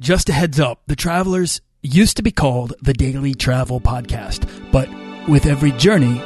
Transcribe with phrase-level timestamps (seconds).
[0.00, 4.88] Just a heads up The Travelers used to be called the Daily Travel Podcast, but
[5.28, 6.20] with every journey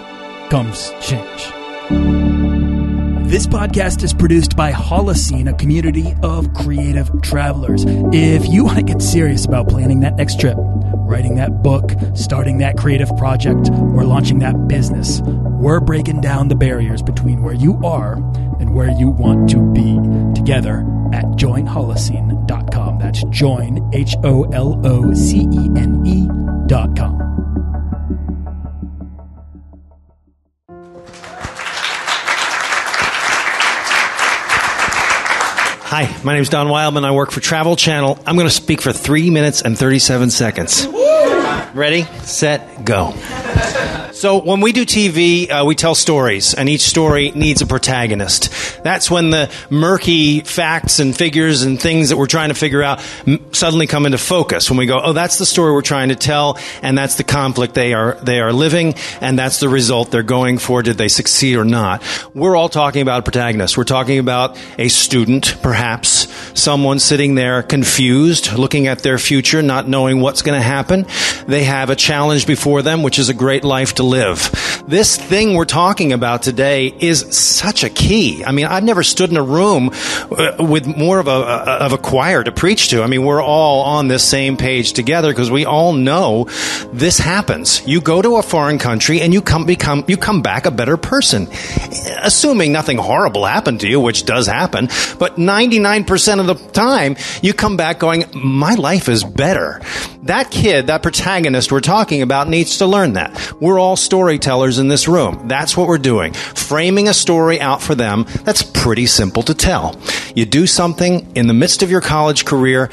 [0.51, 1.51] comes change.
[3.31, 7.87] This podcast is produced by Holocene, a community of creative travelers.
[8.13, 10.59] If you want to get serious about planning that next trip,
[11.03, 16.57] writing that book, starting that creative project, or launching that business, we're breaking down the
[16.57, 18.15] barriers between where you are
[18.61, 19.99] and where you want to be
[20.35, 20.81] together
[21.13, 22.99] at joinholocene.com.
[22.99, 27.32] That's join, H O L O C E N E.com.
[35.95, 37.05] Hi, my name is Don Wildman.
[37.05, 38.19] I work for Travel Channel.
[38.25, 40.87] I'm going to speak for three minutes and 37 seconds.
[41.75, 43.13] Ready, set, go.
[44.13, 48.51] So when we do TV, uh, we tell stories, and each story needs a protagonist.
[48.85, 53.03] That's when the murky facts and figures and things that we're trying to figure out
[53.27, 54.69] m- suddenly come into focus.
[54.69, 57.73] When we go, oh, that's the story we're trying to tell, and that's the conflict
[57.75, 60.83] they are they are living, and that's the result they're going for.
[60.83, 62.03] Did they succeed or not?
[62.35, 63.79] We're all talking about a protagonist.
[63.79, 69.89] We're talking about a student, perhaps someone sitting there confused, looking at their future, not
[69.89, 71.07] knowing what's going to happen.
[71.47, 74.83] They have a challenge before them, which is a great life to live.
[74.87, 78.45] This thing we're talking about today is such a key.
[78.45, 81.99] I mean, I've never stood in a room uh, with more of a, of a
[81.99, 83.03] choir to preach to.
[83.03, 86.49] I mean, we're all on this same page together because we all know
[86.93, 87.87] this happens.
[87.87, 90.97] You go to a foreign country and you come become you come back a better
[90.97, 91.49] person,
[92.21, 94.87] assuming nothing horrible happened to you, which does happen.
[95.19, 99.81] But 99% of the time, you come back going, "My life is better."
[100.25, 103.55] That kid, that protagonist we're talking about, needs to learn that.
[103.61, 105.49] We're all storytellers in this room.
[105.49, 106.33] That's what we're doing.
[106.33, 110.01] Framing a story out for them that's pretty simple to tell.
[110.35, 112.91] You do something in the midst of your college career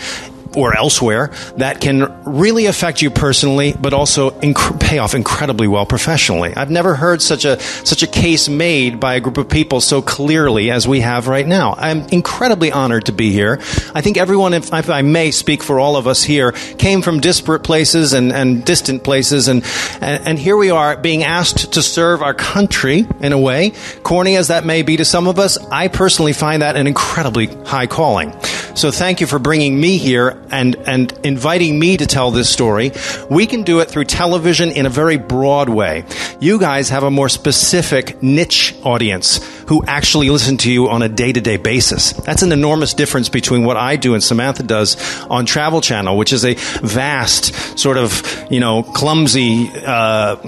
[0.55, 5.85] or elsewhere that can really affect you personally, but also inc- pay off incredibly well
[5.85, 6.53] professionally.
[6.55, 10.01] I've never heard such a such a case made by a group of people so
[10.01, 11.75] clearly as we have right now.
[11.77, 13.59] I'm incredibly honored to be here.
[13.93, 17.19] I think everyone, if, if I may speak for all of us here, came from
[17.19, 19.63] disparate places and, and distant places, and,
[20.01, 23.73] and and here we are being asked to serve our country in a way,
[24.03, 25.57] corny as that may be to some of us.
[25.71, 28.33] I personally find that an incredibly high calling.
[28.79, 32.93] So thank you for bringing me here and, and inviting me to tell this story.
[33.29, 36.05] We can do it through television in a very broad way.
[36.39, 41.09] You guys have a more specific niche audience who actually listen to you on a
[41.09, 42.13] day to day basis.
[42.13, 46.31] That's an enormous difference between what I do and Samantha does on Travel Channel, which
[46.31, 49.91] is a vast sort of, you know, clumsy uh,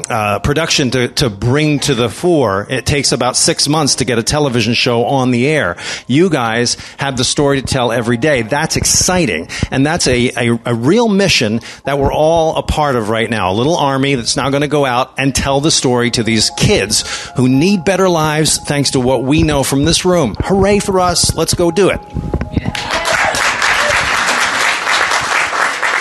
[0.09, 2.66] uh, production to, to bring to the fore.
[2.69, 5.75] It takes about six months to get a television show on the air.
[6.08, 8.43] You guys have the story to tell every day.
[8.43, 9.47] That's exciting.
[9.69, 13.51] And that's a, a, a real mission that we're all a part of right now.
[13.51, 16.49] A little army that's now going to go out and tell the story to these
[16.57, 20.35] kids who need better lives thanks to what we know from this room.
[20.39, 21.35] Hooray for us.
[21.35, 21.99] Let's go do it.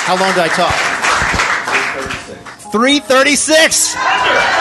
[0.02, 0.74] How long did I talk?
[2.72, 3.94] 336.
[3.94, 4.59] 336.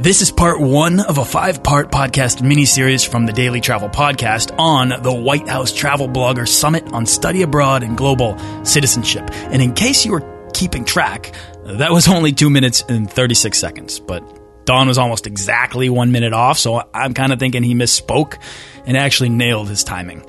[0.00, 4.50] This is part one of a five part podcast miniseries from the Daily Travel Podcast
[4.58, 9.28] on the White House Travel Blogger Summit on Study Abroad and Global Citizenship.
[9.30, 11.34] And in case you were keeping track,
[11.64, 14.24] that was only two minutes and 36 seconds, but
[14.64, 18.42] Don was almost exactly one minute off, so I'm kind of thinking he misspoke
[18.86, 20.24] and actually nailed his timing.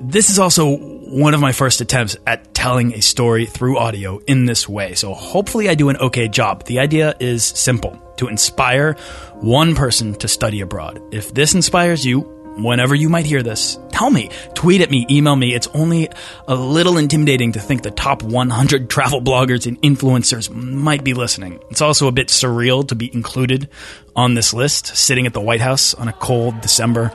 [0.00, 4.44] This is also one of my first attempts at telling a story through audio in
[4.44, 6.62] this way, so hopefully I do an okay job.
[6.62, 8.92] The idea is simple to inspire
[9.40, 11.02] one person to study abroad.
[11.10, 12.20] If this inspires you,
[12.58, 15.52] whenever you might hear this, tell me, tweet at me, email me.
[15.56, 16.08] It's only
[16.46, 21.58] a little intimidating to think the top 100 travel bloggers and influencers might be listening.
[21.68, 23.70] It's also a bit surreal to be included
[24.14, 27.10] on this list, sitting at the White House on a cold December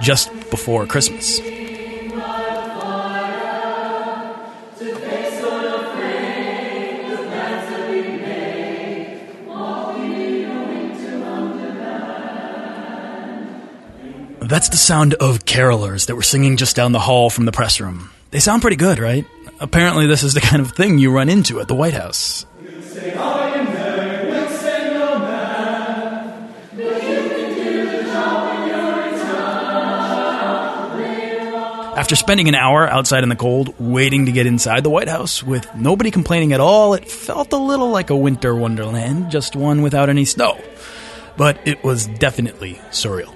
[0.00, 1.40] just before Christmas.
[14.48, 17.80] That's the sound of carolers that were singing just down the hall from the press
[17.80, 18.10] room.
[18.30, 19.26] They sound pretty good, right?
[19.58, 22.46] Apparently, this is the kind of thing you run into at the White House.
[31.96, 35.42] After spending an hour outside in the cold, waiting to get inside the White House
[35.42, 39.82] with nobody complaining at all, it felt a little like a winter wonderland, just one
[39.82, 40.60] without any snow.
[41.36, 43.35] but it was definitely surreal.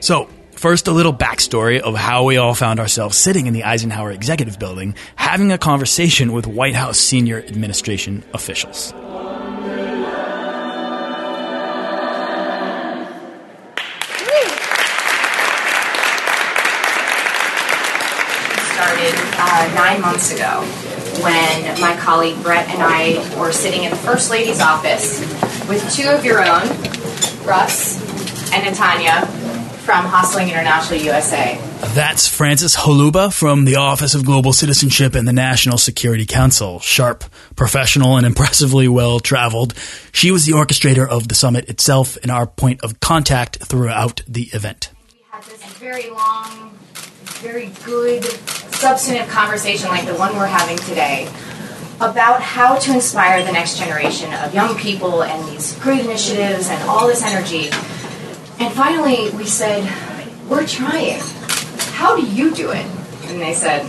[0.00, 4.10] So, First, a little backstory of how we all found ourselves sitting in the Eisenhower
[4.10, 8.94] Executive Building having a conversation with White House senior administration officials.
[18.72, 20.62] started uh, nine months ago
[21.22, 25.20] when my colleague Brett and I were sitting in the First Lady's office
[25.68, 26.66] with two of your own,
[27.44, 28.00] Russ
[28.52, 29.35] and Natanya,
[29.86, 31.56] from Hostelling International USA.
[31.94, 36.80] That's Frances Holuba from the Office of Global Citizenship and the National Security Council.
[36.80, 37.22] Sharp,
[37.54, 39.74] professional, and impressively well traveled.
[40.10, 44.50] She was the orchestrator of the summit itself and our point of contact throughout the
[44.52, 44.90] event.
[45.12, 46.76] We had this very long,
[47.38, 51.28] very good, substantive conversation like the one we're having today
[52.00, 56.82] about how to inspire the next generation of young people and these great initiatives and
[56.90, 57.70] all this energy.
[58.58, 59.84] And finally, we said,
[60.48, 61.20] We're trying.
[61.92, 62.86] How do you do it?
[63.26, 63.88] And they said,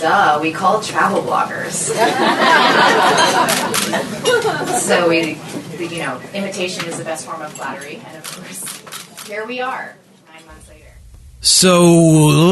[0.00, 1.72] Duh, we call travel bloggers.
[4.80, 5.38] so we,
[5.82, 8.00] you know, imitation is the best form of flattery.
[8.06, 9.96] And of course, here we are,
[10.32, 10.84] nine months later.
[11.40, 11.90] So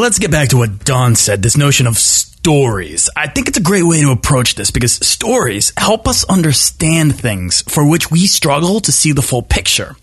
[0.01, 3.11] let's get back to what Don said this notion of stories.
[3.17, 7.63] I think it's a great way to approach this because stories help us understand things
[7.63, 9.97] for which we struggle to see the full picture.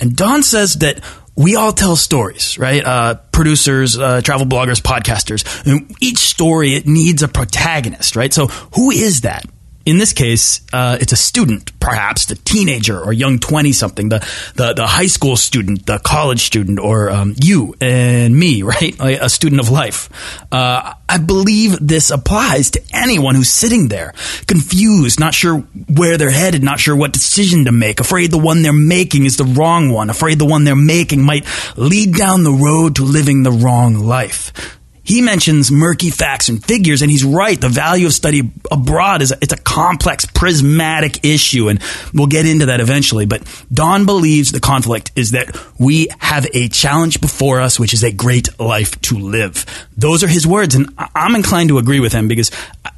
[0.00, 1.00] And Don says that
[1.36, 2.84] we all tell stories, right?
[2.84, 5.44] Uh, producers, uh, travel bloggers, podcasters.
[5.66, 8.32] And each story, it needs a protagonist, right?
[8.32, 9.46] So who is that?
[9.88, 14.18] In this case, uh, it's a student, perhaps the teenager or young twenty something, the,
[14.54, 18.94] the the high school student, the college student, or um, you and me, right?
[19.00, 20.10] A student of life.
[20.52, 24.12] Uh, I believe this applies to anyone who's sitting there,
[24.46, 28.60] confused, not sure where they're headed, not sure what decision to make, afraid the one
[28.60, 31.46] they're making is the wrong one, afraid the one they're making might
[31.78, 34.77] lead down the road to living the wrong life.
[35.08, 37.58] He mentions murky facts and figures, and he's right.
[37.58, 41.80] The value of study abroad is a, it's a complex, prismatic issue, and
[42.12, 43.24] we'll get into that eventually.
[43.24, 48.04] But Don believes the conflict is that we have a challenge before us, which is
[48.04, 49.64] a great life to live.
[49.96, 52.50] Those are his words, and I'm inclined to agree with him because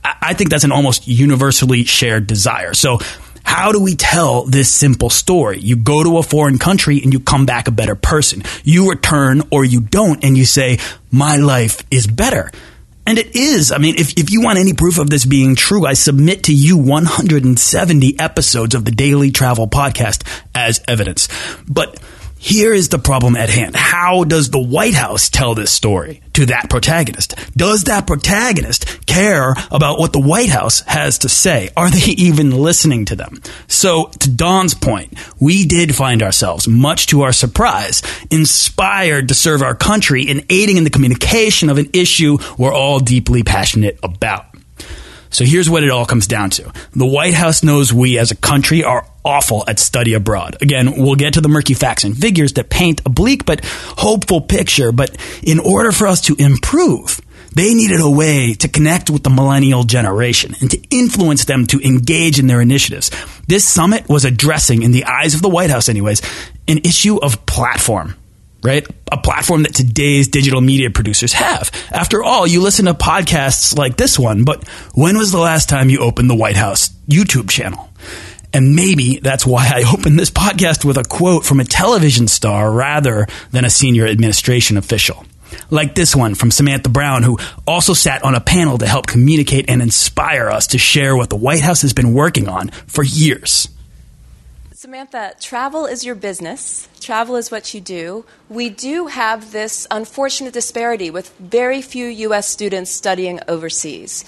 [0.03, 2.75] I think that's an almost universally shared desire.
[2.75, 2.99] So
[3.43, 5.59] how do we tell this simple story?
[5.59, 8.43] You go to a foreign country and you come back a better person.
[8.65, 10.79] You return or you don't and you say,
[11.11, 12.51] my life is better.
[13.07, 13.73] And it is.
[13.73, 16.55] I mean, if, if you want any proof of this being true, I submit to
[16.55, 20.23] you 170 episodes of the Daily Travel Podcast
[20.55, 21.29] as evidence.
[21.69, 22.01] But
[22.43, 23.77] here is the problem at hand.
[23.77, 27.35] How does the White House tell this story to that protagonist?
[27.55, 31.69] Does that protagonist care about what the White House has to say?
[31.77, 33.43] Are they even listening to them?
[33.69, 38.01] So, to Don's point, we did find ourselves, much to our surprise,
[38.31, 43.01] inspired to serve our country in aiding in the communication of an issue we're all
[43.01, 44.47] deeply passionate about.
[45.29, 46.73] So here's what it all comes down to.
[46.93, 50.57] The White House knows we as a country are awful at study abroad.
[50.61, 54.41] Again, we'll get to the murky facts and figures that paint a bleak but hopeful
[54.41, 54.93] picture.
[54.93, 57.21] But in order for us to improve,
[57.55, 61.81] they needed a way to connect with the millennial generation and to influence them to
[61.85, 63.11] engage in their initiatives.
[63.49, 66.23] This summit was addressing, in the eyes of the White House anyways,
[66.69, 68.15] an issue of platform
[68.63, 68.87] right?
[69.11, 71.71] A platform that today's digital media producers have.
[71.91, 75.89] After all, you listen to podcasts like this one, but when was the last time
[75.89, 77.89] you opened the White House YouTube channel?
[78.53, 82.71] And maybe that's why I opened this podcast with a quote from a television star
[82.71, 85.25] rather than a senior administration official.
[85.71, 89.69] Like this one from Samantha Brown, who also sat on a panel to help communicate
[89.69, 93.69] and inspire us to share what the White House has been working on for years.
[94.73, 96.89] Samantha, travel is your business.
[97.01, 98.25] Travel is what you do.
[98.49, 102.49] We do have this unfortunate disparity with very few U.S.
[102.49, 104.25] students studying overseas.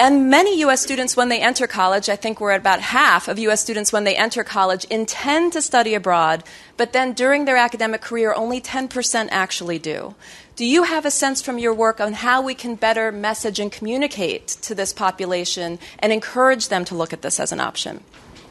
[0.00, 0.80] And many U.S.
[0.80, 3.60] students, when they enter college, I think we're at about half of U.S.
[3.60, 6.44] students when they enter college, intend to study abroad,
[6.76, 10.14] but then during their academic career, only 10% actually do.
[10.54, 13.72] Do you have a sense from your work on how we can better message and
[13.72, 18.04] communicate to this population and encourage them to look at this as an option?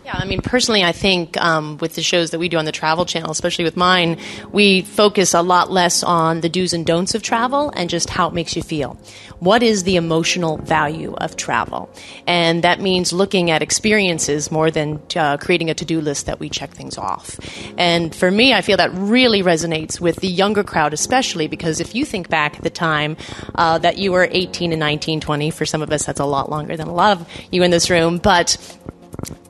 [0.08, 2.72] Yeah, I mean, personally, I think um, with the shows that we do on the
[2.72, 4.18] Travel Channel, especially with mine,
[4.54, 8.30] we focus a lot less on the do's and don'ts of travel and just how
[8.30, 8.98] it makes you feel.
[9.40, 11.90] What is the emotional value of travel?
[12.26, 16.40] And that means looking at experiences more than uh, creating a to do list that
[16.40, 17.38] we check things off.
[17.78, 21.94] And for me, I feel that really resonates with the younger crowd, especially because if
[21.94, 23.18] you think back at the time
[23.56, 26.50] uh, that you were 18 and 19, 20, for some of us, that's a lot
[26.50, 28.56] longer than a lot of you in this room, but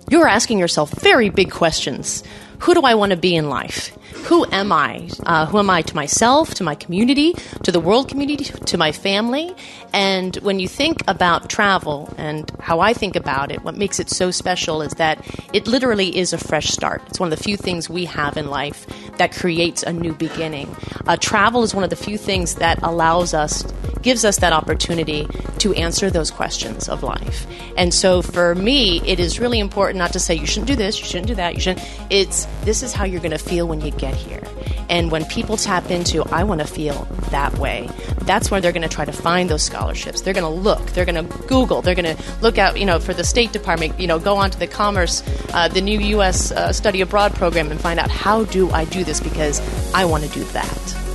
[0.09, 2.23] you're asking yourself very big questions.
[2.59, 3.95] who do I want to be in life?
[4.25, 5.09] Who am I?
[5.25, 7.33] Uh, who am I to myself, to my community,
[7.63, 9.55] to the world community, to my family?
[9.93, 14.09] And when you think about travel and how I think about it, what makes it
[14.09, 17.01] so special is that it literally is a fresh start.
[17.07, 18.85] It's one of the few things we have in life
[19.17, 20.75] that creates a new beginning.
[21.07, 23.63] Uh, travel is one of the few things that allows us,
[24.01, 25.27] gives us that opportunity
[25.59, 27.47] to answer those questions of life.
[27.77, 30.99] And so for me, it is really important not to say you shouldn't do this,
[30.99, 31.87] you shouldn't do that, you shouldn't.
[32.09, 34.43] It's this is how you're going to feel when you get here.
[34.89, 37.89] And when people tap into, I want to feel that way,
[38.21, 40.21] that's where they're going to try to find those scholarships.
[40.21, 42.99] They're going to look, they're going to Google, they're going to look out, you know,
[42.99, 45.23] for the State Department, you know, go onto the Commerce,
[45.53, 46.51] uh, the new U.S.
[46.51, 49.59] Uh, Study Abroad program and find out how do I do this because
[49.93, 51.06] I want to do that.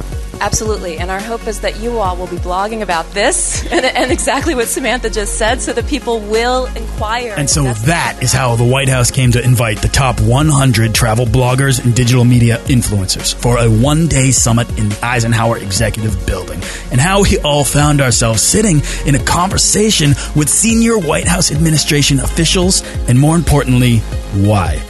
[0.42, 0.98] Absolutely.
[0.98, 4.56] And our hope is that you all will be blogging about this and, and, exactly
[4.56, 7.34] what Samantha just said so that people will inquire.
[7.38, 11.26] And so that is how the White House came to invite the top 100 travel
[11.26, 16.60] bloggers and digital media influencers for a one day summit in the Eisenhower Executive Building.
[16.90, 22.18] And how we all found ourselves sitting in a conversation with senior White House administration
[22.18, 23.98] officials and more importantly,
[24.34, 24.82] why.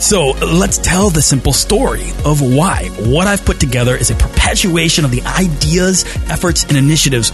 [0.00, 2.90] So let's tell the simple story of why.
[2.98, 7.32] What I've put together is a perpetuation of the ideas, efforts, and initiatives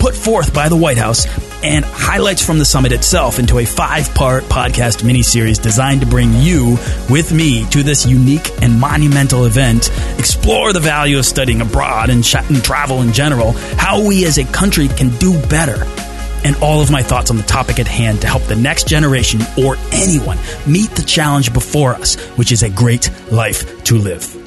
[0.00, 1.26] put forth by the White House
[1.62, 6.32] and highlights from the summit itself into a five part podcast miniseries designed to bring
[6.34, 6.78] you
[7.10, 12.26] with me to this unique and monumental event, explore the value of studying abroad and,
[12.34, 15.84] and travel in general, how we as a country can do better
[16.44, 19.40] and all of my thoughts on the topic at hand to help the next generation
[19.62, 24.39] or anyone meet the challenge before us, which is a great life to live.